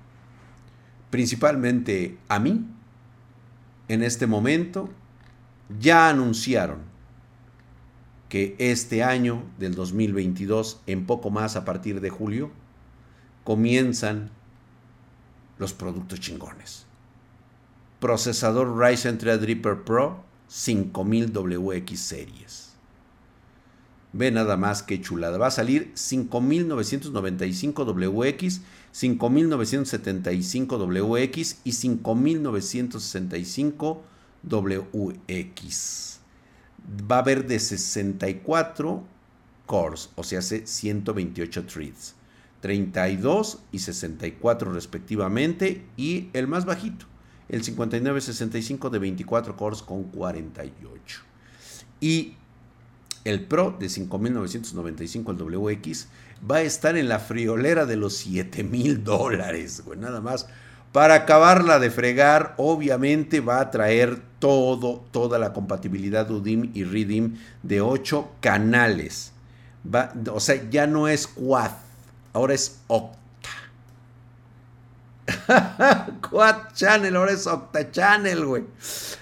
Principalmente 1.11 2.17
a 2.29 2.39
mí, 2.39 2.65
en 3.89 4.03
este 4.03 4.27
momento, 4.27 4.89
ya 5.79 6.09
anunciaron 6.09 6.89
que 8.31 8.57
este 8.59 9.03
año 9.03 9.45
del 9.59 9.75
2022, 9.75 10.81
en 10.87 11.05
poco 11.05 11.29
más 11.31 11.57
a 11.57 11.67
partir 11.67 12.01
de 12.01 12.09
julio, 12.11 12.53
comienzan 13.43 14.31
los 15.59 15.73
productos 15.75 16.21
chingones. 16.21 16.87
Procesador 17.99 18.79
Ryzen 18.79 19.19
Threadripper 19.19 19.83
Pro 19.83 20.23
5000 20.47 21.33
WX 21.33 22.01
Series. 22.01 22.71
Ve 24.13 24.31
nada 24.31 24.57
más 24.57 24.85
que 24.85 25.01
chulada. 25.01 25.37
Va 25.37 25.49
a 25.49 25.51
salir 25.51 25.91
5995 25.95 27.85
WX, 27.85 28.61
5975 28.93 30.79
WX 30.79 31.59
y 31.65 31.73
5965 31.73 34.05
WX 34.45 36.20
va 37.11 37.17
a 37.17 37.21
haber 37.21 37.47
de 37.47 37.59
64 37.59 39.05
cores, 39.67 40.11
o 40.17 40.25
sea, 40.25 40.41
hace 40.41 40.67
128 40.67 41.67
threads. 41.67 42.15
32 42.61 43.61
y 43.73 43.79
64 43.79 44.73
respectivamente. 44.73 45.87
Y 45.97 46.29
el 46.33 46.47
más 46.47 46.65
bajito, 46.65 47.07
el 47.49 47.63
5965 47.63 48.91
de 48.91 48.99
24 48.99 49.57
cores 49.57 49.83
con 49.83 50.05
48. 50.05 51.23
Y 52.01 52.35
el 53.25 53.47
Pro 53.47 53.77
de 53.79 53.89
5995, 53.89 55.33
el 55.33 55.39
WX, 55.39 56.09
va 56.51 56.57
a 56.57 56.63
estar 56.63 56.97
en 56.97 57.09
la 57.09 57.19
friolera 57.19 57.85
de 57.85 57.97
los 57.97 58.17
7000 58.17 59.05
dólares, 59.05 59.83
nada 59.99 60.21
más. 60.21 60.47
Para 60.93 61.15
acabarla 61.15 61.79
de 61.79 61.91
fregar, 61.91 62.55
obviamente 62.57 63.41
va 63.41 63.61
a 63.61 63.71
traer 63.71 64.21
todo, 64.41 65.05
toda 65.13 65.39
la 65.39 65.53
compatibilidad 65.53 66.29
UDIM 66.29 66.73
y 66.75 66.83
REDIM 66.83 67.37
de 67.63 67.81
8 67.81 68.29
canales. 68.41 69.33
Va, 69.87 70.13
o 70.33 70.41
sea, 70.41 70.69
ya 70.69 70.89
no 70.89 71.07
es 71.07 71.29
quad, 71.29 71.71
ahora 72.33 72.55
es 72.55 72.81
octa. 72.89 73.19
quad 76.31 76.73
channel, 76.75 77.15
ahora 77.15 77.33
es 77.33 77.47
octa 77.47 77.89
channel, 77.93 78.45
güey. 78.45 78.65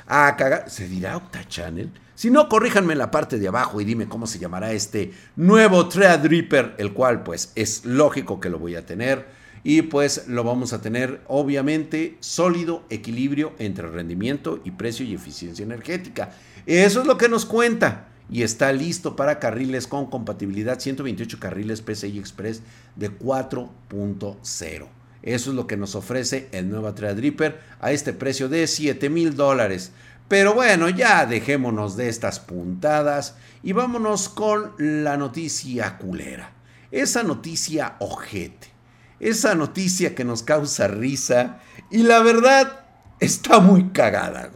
Ah, 0.06 0.34
cagar. 0.38 0.70
¿Se 0.70 0.88
dirá 0.88 1.18
octa 1.18 1.46
channel? 1.46 1.92
Si 2.14 2.30
no, 2.30 2.48
corríjanme 2.48 2.94
en 2.94 2.98
la 2.98 3.10
parte 3.10 3.38
de 3.38 3.46
abajo 3.46 3.80
y 3.80 3.84
dime 3.84 4.08
cómo 4.08 4.26
se 4.26 4.38
llamará 4.38 4.72
este 4.72 5.12
nuevo 5.36 5.86
Threadripper, 5.86 6.76
el 6.78 6.94
cual 6.94 7.22
pues 7.22 7.52
es 7.54 7.84
lógico 7.84 8.40
que 8.40 8.48
lo 8.48 8.58
voy 8.58 8.74
a 8.74 8.86
tener 8.86 9.37
y 9.64 9.82
pues 9.82 10.28
lo 10.28 10.44
vamos 10.44 10.72
a 10.72 10.80
tener 10.80 11.20
obviamente 11.26 12.16
sólido 12.20 12.84
equilibrio 12.90 13.54
entre 13.58 13.88
rendimiento 13.88 14.60
y 14.64 14.70
precio 14.72 15.04
y 15.04 15.14
eficiencia 15.14 15.62
energética. 15.62 16.30
Eso 16.66 17.00
es 17.00 17.06
lo 17.06 17.18
que 17.18 17.28
nos 17.28 17.46
cuenta 17.46 18.08
y 18.30 18.42
está 18.42 18.72
listo 18.72 19.16
para 19.16 19.38
carriles 19.38 19.86
con 19.86 20.06
compatibilidad 20.06 20.80
128 20.80 21.40
carriles 21.40 21.80
PCI 21.80 22.18
Express 22.18 22.62
de 22.96 23.10
4.0. 23.10 24.86
Eso 25.22 25.50
es 25.50 25.56
lo 25.56 25.66
que 25.66 25.76
nos 25.76 25.94
ofrece 25.94 26.48
el 26.52 26.70
nuevo 26.70 26.92
Threadripper 26.92 27.60
a 27.80 27.92
este 27.92 28.12
precio 28.12 28.48
de 28.48 28.66
7 28.66 29.10
mil 29.10 29.34
dólares. 29.34 29.92
Pero 30.28 30.54
bueno, 30.54 30.90
ya 30.90 31.24
dejémonos 31.26 31.96
de 31.96 32.08
estas 32.08 32.38
puntadas 32.38 33.36
y 33.62 33.72
vámonos 33.72 34.28
con 34.28 34.72
la 34.78 35.16
noticia 35.16 35.96
culera. 35.96 36.52
Esa 36.90 37.22
noticia 37.22 37.96
ojete. 37.98 38.77
Esa 39.20 39.54
noticia 39.54 40.14
que 40.14 40.24
nos 40.24 40.42
causa 40.42 40.88
risa 40.88 41.60
y 41.90 42.02
la 42.02 42.20
verdad 42.20 42.84
está 43.20 43.60
muy 43.60 43.90
cagada. 43.90 44.50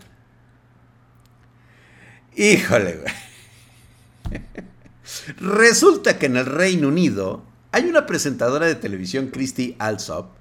Híjole, 2.37 2.99
güey. 2.99 4.41
Resulta 5.39 6.19
que 6.19 6.27
en 6.27 6.37
el 6.37 6.47
Reino 6.47 6.89
Unido 6.89 7.45
hay 7.73 7.85
una 7.85 8.07
presentadora 8.07 8.67
de 8.67 8.75
televisión, 8.75 9.29
Christy 9.29 9.77
Alsop, 9.79 10.33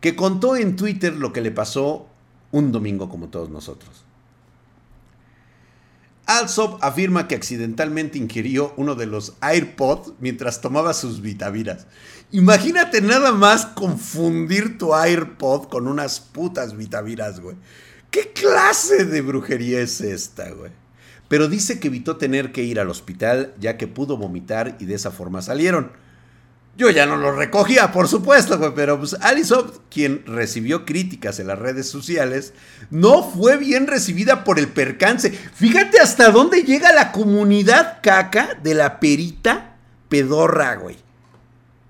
que 0.00 0.16
contó 0.16 0.56
en 0.56 0.76
Twitter 0.76 1.14
lo 1.14 1.32
que 1.32 1.40
le 1.40 1.50
pasó 1.50 2.08
un 2.50 2.72
domingo 2.72 3.08
como 3.08 3.28
todos 3.28 3.50
nosotros. 3.50 4.04
Alsop 6.26 6.82
afirma 6.82 7.28
que 7.28 7.34
accidentalmente 7.34 8.18
ingirió 8.18 8.72
uno 8.76 8.94
de 8.94 9.06
los 9.06 9.34
AirPods 9.40 10.12
mientras 10.20 10.60
tomaba 10.60 10.94
sus 10.94 11.20
vitaminas. 11.20 11.86
Imagínate 12.32 13.00
nada 13.00 13.32
más 13.32 13.66
confundir 13.66 14.78
tu 14.78 14.94
AirPod 14.94 15.68
con 15.68 15.86
unas 15.86 16.20
putas 16.20 16.76
vitaminas, 16.76 17.40
güey. 17.40 17.56
¿Qué 18.10 18.32
clase 18.32 19.04
de 19.04 19.20
brujería 19.20 19.80
es 19.80 20.00
esta, 20.00 20.50
güey? 20.50 20.72
Pero 21.28 21.48
dice 21.48 21.78
que 21.78 21.88
evitó 21.88 22.16
tener 22.16 22.52
que 22.52 22.62
ir 22.62 22.80
al 22.80 22.90
hospital 22.90 23.54
ya 23.60 23.76
que 23.76 23.86
pudo 23.86 24.16
vomitar 24.16 24.76
y 24.80 24.86
de 24.86 24.94
esa 24.94 25.10
forma 25.10 25.42
salieron. 25.42 25.92
Yo 26.76 26.90
ya 26.90 27.06
no 27.06 27.16
lo 27.16 27.30
recogía, 27.30 27.92
por 27.92 28.08
supuesto, 28.08 28.58
güey, 28.58 28.72
pero 28.74 28.98
pues 28.98 29.16
Allison, 29.20 29.70
quien 29.90 30.24
recibió 30.26 30.84
críticas 30.84 31.38
en 31.38 31.46
las 31.46 31.58
redes 31.58 31.88
sociales, 31.88 32.52
no 32.90 33.22
fue 33.22 33.56
bien 33.56 33.86
recibida 33.86 34.42
por 34.42 34.58
el 34.58 34.66
percance. 34.66 35.30
Fíjate 35.30 36.00
hasta 36.00 36.30
dónde 36.30 36.64
llega 36.64 36.92
la 36.92 37.12
comunidad 37.12 37.98
caca 38.02 38.58
de 38.60 38.74
la 38.74 38.98
perita 38.98 39.76
pedorra, 40.08 40.74
güey. 40.74 40.96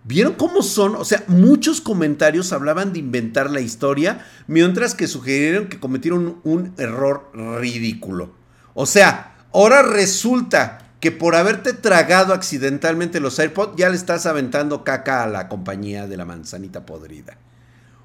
¿Vieron 0.07 0.35
cómo 0.35 0.61
son? 0.61 0.97
O 0.97 1.05
sea, 1.07 1.25
muchos 1.29 1.81
comentarios 1.81 2.53
hablaban 2.53 2.93
de 2.93 2.99
inventar 2.99 3.51
la 3.51 3.63
historia, 3.63 4.27
mientras 4.47 4.95
que 4.95 5.07
sugirieron 5.07 5.69
que 5.69 5.81
cometieron 5.81 6.41
un 6.45 6.75
error 6.77 7.31
ridículo. 7.33 8.35
O 8.75 8.85
sea, 8.85 9.35
ahora 9.51 9.83
resulta 9.83 10.84
que 11.05 11.13
por 11.13 11.35
haberte 11.35 11.75
tragado 11.75 12.33
accidentalmente 12.33 13.21
los 13.21 13.39
AirPods 13.39 13.77
ya 13.77 13.91
le 13.91 13.95
estás 13.95 14.25
aventando 14.25 14.85
caca 14.85 15.23
a 15.23 15.27
la 15.27 15.51
compañía 15.51 16.07
de 16.07 16.17
la 16.17 16.25
manzanita 16.25 16.87
podrida. 16.87 17.37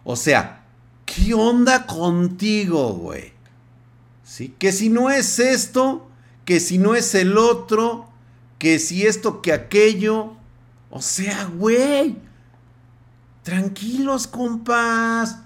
O 0.03 0.17
sea, 0.17 0.65
¿qué 1.05 1.33
onda 1.33 1.85
contigo, 1.85 2.91
güey? 2.95 3.31
¿Sí? 4.25 4.53
Que 4.59 4.73
si 4.73 4.89
no 4.89 5.09
es 5.09 5.39
esto, 5.39 6.09
que 6.43 6.59
si 6.59 6.77
no 6.77 6.93
es 6.93 7.15
el 7.15 7.37
otro, 7.37 8.09
que 8.57 8.79
si 8.79 9.07
esto, 9.07 9.41
que 9.41 9.53
aquello. 9.53 10.33
O 10.89 11.01
sea, 11.01 11.45
güey. 11.45 12.17
Tranquilos, 13.43 14.27
compas. 14.27 15.37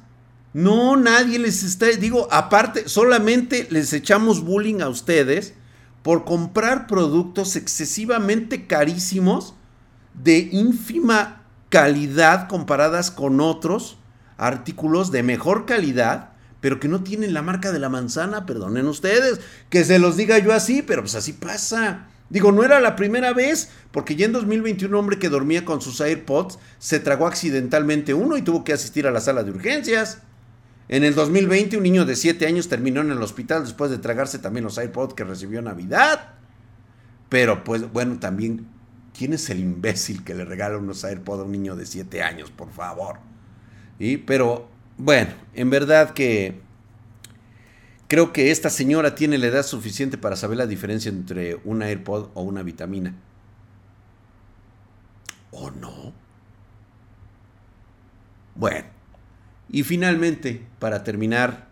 No, 0.53 0.95
nadie 0.95 1.37
les 1.37 1.61
está. 1.61 1.85
Digo, 1.85 2.27
aparte, 2.31 2.89
solamente 2.89 3.67
les 3.69 3.93
echamos 3.93 4.43
bullying 4.43 4.81
a 4.81 4.89
ustedes 4.89 5.53
por 6.03 6.25
comprar 6.25 6.85
productos 6.85 7.55
excesivamente 7.55 8.67
carísimos 8.67 9.55
de 10.13 10.49
ínfima 10.51 11.41
calidad 11.69 12.47
comparadas 12.47 13.09
con 13.09 13.41
otros 13.41 13.97
artículos 14.37 15.11
de 15.11 15.23
mejor 15.23 15.65
calidad, 15.65 16.29
pero 16.59 16.79
que 16.79 16.87
no 16.87 17.03
tienen 17.03 17.33
la 17.33 17.41
marca 17.41 17.71
de 17.71 17.79
la 17.79 17.89
manzana, 17.89 18.45
perdonen 18.45 18.87
ustedes, 18.87 19.39
que 19.69 19.83
se 19.83 19.97
los 19.99 20.17
diga 20.17 20.37
yo 20.37 20.53
así, 20.53 20.81
pero 20.81 21.01
pues 21.01 21.15
así 21.15 21.33
pasa. 21.33 22.07
Digo, 22.29 22.51
no 22.51 22.63
era 22.63 22.79
la 22.79 22.95
primera 22.95 23.33
vez, 23.33 23.69
porque 23.91 24.15
ya 24.15 24.25
en 24.25 24.31
2021 24.33 24.95
un 24.95 24.99
hombre 24.99 25.19
que 25.19 25.29
dormía 25.29 25.65
con 25.65 25.81
sus 25.81 26.01
AirPods 26.01 26.57
se 26.79 26.99
tragó 26.99 27.27
accidentalmente 27.27 28.13
uno 28.13 28.37
y 28.37 28.41
tuvo 28.41 28.63
que 28.63 28.73
asistir 28.73 29.07
a 29.07 29.11
la 29.11 29.19
sala 29.19 29.43
de 29.43 29.51
urgencias. 29.51 30.19
En 30.89 31.03
el 31.03 31.15
2020 31.15 31.77
un 31.77 31.83
niño 31.83 32.05
de 32.05 32.15
7 32.15 32.45
años 32.45 32.67
terminó 32.67 33.01
en 33.01 33.11
el 33.11 33.21
hospital 33.21 33.63
después 33.63 33.89
de 33.89 33.97
tragarse 33.97 34.39
también 34.39 34.65
los 34.65 34.77
iPods 34.77 35.13
que 35.13 35.23
recibió 35.23 35.61
Navidad. 35.61 36.35
Pero 37.29 37.63
pues 37.63 37.91
bueno, 37.91 38.19
también, 38.19 38.67
¿quién 39.17 39.33
es 39.33 39.49
el 39.49 39.59
imbécil 39.59 40.23
que 40.23 40.35
le 40.35 40.45
regala 40.45 40.77
unos 40.77 41.03
AirPods 41.03 41.41
a 41.41 41.43
un 41.45 41.51
niño 41.51 41.75
de 41.75 41.85
7 41.85 42.21
años, 42.21 42.51
por 42.51 42.71
favor? 42.71 43.19
Y, 43.97 44.17
pero 44.17 44.69
bueno, 44.97 45.31
en 45.53 45.69
verdad 45.69 46.11
que 46.11 46.61
creo 48.07 48.33
que 48.33 48.51
esta 48.51 48.69
señora 48.69 49.15
tiene 49.15 49.37
la 49.37 49.47
edad 49.47 49.63
suficiente 49.63 50.17
para 50.17 50.35
saber 50.35 50.57
la 50.57 50.67
diferencia 50.67 51.09
entre 51.09 51.55
un 51.63 51.81
AirPod 51.81 52.29
o 52.33 52.43
una 52.43 52.61
vitamina. 52.61 53.15
¿O 55.51 55.71
no? 55.71 56.13
Bueno, 58.55 58.85
y 59.69 59.83
finalmente, 59.83 60.65
para 60.79 61.03
terminar 61.03 61.67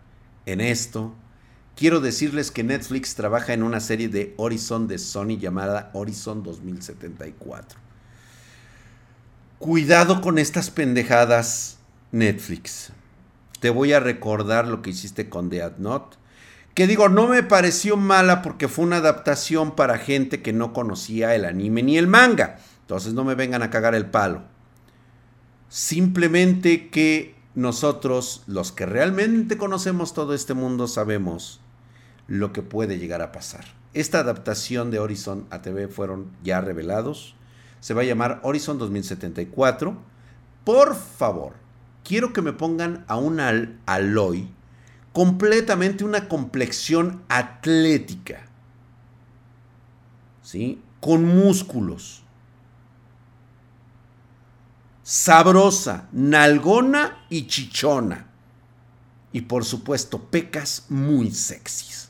en 0.46 0.60
esto, 0.60 1.14
quiero 1.76 2.00
decirles 2.00 2.50
que 2.50 2.64
Netflix 2.64 3.14
trabaja 3.14 3.52
en 3.52 3.62
una 3.62 3.80
serie 3.80 4.08
de 4.08 4.34
Horizon 4.36 4.88
de 4.88 4.98
Sony 4.98 5.38
llamada 5.38 5.90
Horizon 5.92 6.42
2074. 6.42 7.78
Cuidado 9.58 10.20
con 10.20 10.38
estas 10.38 10.70
pendejadas, 10.70 11.78
Netflix. 12.10 12.90
Te 13.60 13.70
voy 13.70 13.92
a 13.92 14.00
recordar 14.00 14.66
lo 14.66 14.82
que 14.82 14.90
hiciste 14.90 15.28
con 15.28 15.50
The 15.50 15.74
Not. 15.78 16.16
Que 16.74 16.86
digo, 16.86 17.08
no 17.08 17.28
me 17.28 17.42
pareció 17.42 17.96
mala 17.96 18.42
porque 18.42 18.66
fue 18.66 18.84
una 18.84 18.96
adaptación 18.96 19.76
para 19.76 19.98
gente 19.98 20.42
que 20.42 20.52
no 20.52 20.72
conocía 20.72 21.34
el 21.34 21.44
anime 21.44 21.82
ni 21.82 21.98
el 21.98 22.08
manga. 22.08 22.58
Entonces 22.80 23.12
no 23.12 23.24
me 23.24 23.34
vengan 23.36 23.62
a 23.62 23.70
cagar 23.70 23.94
el 23.94 24.06
palo. 24.06 24.42
Simplemente 25.68 26.88
que 26.90 27.36
nosotros, 27.54 28.42
los 28.46 28.72
que 28.72 28.86
realmente 28.86 29.58
conocemos 29.58 30.14
todo 30.14 30.34
este 30.34 30.54
mundo, 30.54 30.88
sabemos 30.88 31.60
lo 32.26 32.52
que 32.52 32.62
puede 32.62 32.98
llegar 32.98 33.20
a 33.20 33.32
pasar. 33.32 33.64
Esta 33.94 34.20
adaptación 34.20 34.90
de 34.90 34.98
Horizon 34.98 35.46
a 35.50 35.60
TV 35.60 35.88
fueron 35.88 36.30
ya 36.42 36.60
revelados. 36.60 37.34
Se 37.80 37.94
va 37.94 38.02
a 38.02 38.04
llamar 38.04 38.40
Horizon 38.42 38.78
2074. 38.78 39.96
Por 40.64 40.94
favor, 40.94 41.52
quiero 42.04 42.32
que 42.32 42.40
me 42.40 42.52
pongan 42.52 43.04
a 43.08 43.16
un 43.16 43.40
Aloy 43.86 44.48
completamente 45.12 46.04
una 46.04 46.28
complexión 46.28 47.22
atlética. 47.28 48.46
¿Sí? 50.42 50.82
Con 51.00 51.24
músculos 51.24 52.21
sabrosa, 55.12 56.08
nalgona 56.12 57.26
y 57.28 57.46
chichona. 57.46 58.28
Y 59.30 59.42
por 59.42 59.66
supuesto, 59.66 60.18
pecas 60.30 60.86
muy 60.88 61.30
sexys. 61.32 62.08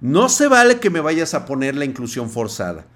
No 0.00 0.28
se 0.28 0.46
vale 0.46 0.78
que 0.78 0.88
me 0.88 1.00
vayas 1.00 1.34
a 1.34 1.44
poner 1.44 1.74
la 1.74 1.84
inclusión 1.84 2.30
forzada. 2.30 2.86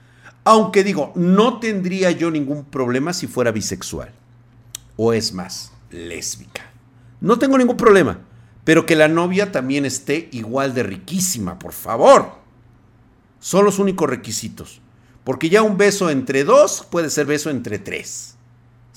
Aunque 0.45 0.85
digo, 0.85 1.13
no 1.17 1.59
tendría 1.59 2.13
yo 2.13 2.31
ningún 2.31 2.67
problema 2.67 3.13
si 3.13 3.27
fuera 3.27 3.51
bisexual. 3.51 4.13
O 4.97 5.13
es 5.13 5.33
más, 5.33 5.73
lésbica. 5.91 6.71
No 7.21 7.37
tengo 7.37 7.59
ningún 7.59 7.77
problema. 7.77 8.21
Pero 8.63 8.87
que 8.87 8.95
la 8.95 9.09
novia 9.09 9.51
también 9.51 9.87
esté 9.87 10.29
igual 10.31 10.73
de 10.73 10.85
riquísima, 10.85 11.59
por 11.59 11.73
favor. 11.73 12.37
Son 13.41 13.65
los 13.65 13.81
únicos 13.81 14.09
requisitos. 14.09 14.81
Porque 15.25 15.49
ya 15.49 15.63
un 15.63 15.77
beso 15.77 16.11
entre 16.11 16.45
dos 16.45 16.87
puede 16.89 17.11
ser 17.11 17.27
beso 17.27 17.51
entre 17.51 17.81
tres. 17.81 18.38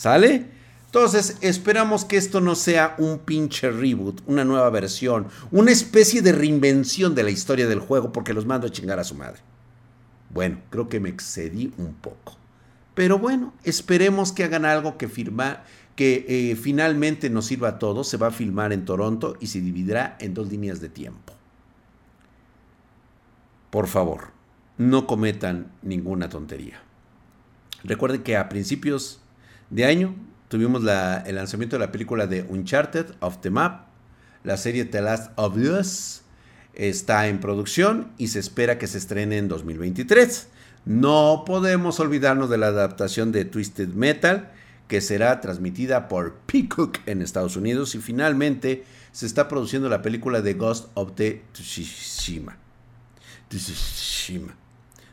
¿Sale? 0.02 0.48
Entonces, 0.88 1.38
esperamos 1.42 2.06
que 2.06 2.18
esto 2.18 2.42
no 2.42 2.56
sea 2.56 2.96
un 2.98 3.20
pinche 3.20 3.70
reboot, 3.70 4.24
una 4.26 4.44
nueva 4.44 4.68
versión, 4.72 5.28
una 5.52 5.70
especie 5.70 6.24
de 6.24 6.32
reinvención 6.32 7.14
de 7.14 7.22
la 7.22 7.30
historia 7.30 7.68
del 7.68 7.82
juego 7.82 8.12
porque 8.12 8.34
los 8.34 8.48
mando 8.48 8.66
a 8.66 8.72
chingar 8.72 8.98
a 8.98 9.04
su 9.04 9.14
madre. 9.14 9.42
Bueno, 10.32 10.58
creo 10.72 10.90
que 10.90 11.00
me 11.00 11.10
excedí 11.10 11.72
un 11.78 11.94
poco. 11.94 12.36
Pero 12.96 13.20
bueno, 13.20 13.54
esperemos 13.64 14.32
que 14.32 14.44
hagan 14.44 14.66
algo 14.66 14.98
que 14.98 15.08
firma, 15.08 15.62
que 15.96 16.26
eh, 16.28 16.56
finalmente 16.56 17.30
nos 17.30 17.46
sirva 17.46 17.68
a 17.68 17.78
todos. 17.78 18.08
Se 18.08 18.18
va 18.18 18.30
a 18.30 18.32
filmar 18.32 18.74
en 18.74 18.86
Toronto 18.86 19.38
y 19.40 19.46
se 19.46 19.62
dividirá 19.62 20.18
en 20.20 20.34
dos 20.34 20.50
líneas 20.50 20.82
de 20.82 20.90
tiempo. 20.90 21.34
Por 23.70 23.86
favor, 23.86 24.30
no 24.80 25.06
cometan 25.06 25.72
ninguna 25.84 26.28
tontería. 26.28 26.82
Recuerden 27.84 28.24
que 28.24 28.36
a 28.36 28.50
principios 28.50 29.21
de 29.72 29.86
año 29.86 30.14
tuvimos 30.50 30.84
el 31.26 31.36
lanzamiento 31.36 31.78
de 31.78 31.86
la 31.86 31.92
película 31.92 32.28
de 32.28 32.44
Uncharted 32.44 33.06
of 33.22 33.40
the 33.42 33.50
Map. 33.50 33.88
La 34.44 34.58
serie 34.58 34.86
The 34.86 35.02
Last 35.02 35.32
of 35.38 35.56
Us 35.56 36.22
está 36.74 37.28
en 37.28 37.40
producción 37.40 38.12
y 38.18 38.28
se 38.28 38.40
espera 38.40 38.78
que 38.78 38.88
se 38.88 38.98
estrene 38.98 39.38
en 39.38 39.48
2023. 39.48 40.50
No 40.86 41.44
podemos 41.46 42.00
olvidarnos 42.00 42.50
de 42.50 42.58
la 42.58 42.68
adaptación 42.68 43.32
de 43.32 43.46
Twisted 43.46 43.90
Metal, 43.90 44.52
que 44.88 45.00
será 45.00 45.40
transmitida 45.40 46.10
por 46.10 46.36
Peacock 46.46 46.98
en 47.06 47.22
Estados 47.22 47.56
Unidos 47.56 47.96
y 47.96 48.00
finalmente 48.00 48.84
se 49.14 49.26
está 49.26 49.48
produciendo 49.48 49.88
la 49.88 50.02
película 50.02 50.42
de 50.42 50.54
Ghost 50.56 50.90
of 50.96 51.14
the 51.16 51.44
Tsushima. 51.54 52.58
Tsushima 53.48 54.54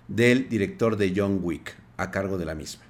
del 0.08 0.48
director 0.48 0.96
de 0.96 1.12
John 1.14 1.38
Wick 1.42 1.76
a 1.96 2.10
cargo 2.10 2.38
de 2.38 2.46
la 2.46 2.54
misma. 2.54 2.87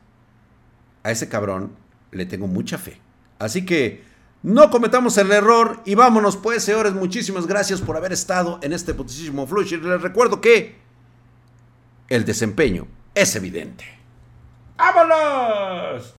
A 1.08 1.10
ese 1.10 1.30
cabrón 1.30 1.72
le 2.10 2.26
tengo 2.26 2.46
mucha 2.46 2.76
fe. 2.76 3.00
Así 3.38 3.64
que 3.64 4.04
no 4.42 4.68
cometamos 4.68 5.16
el 5.16 5.32
error 5.32 5.80
y 5.86 5.94
vámonos 5.94 6.36
pues, 6.36 6.62
señores. 6.62 6.92
Muchísimas 6.92 7.46
gracias 7.46 7.80
por 7.80 7.96
haber 7.96 8.12
estado 8.12 8.60
en 8.62 8.74
este 8.74 8.92
putísimo 8.92 9.46
flush. 9.46 9.72
Y 9.72 9.76
les 9.78 10.02
recuerdo 10.02 10.42
que 10.42 10.76
el 12.10 12.26
desempeño 12.26 12.86
es 13.14 13.34
evidente. 13.36 13.86
¡Vámonos! 14.76 16.04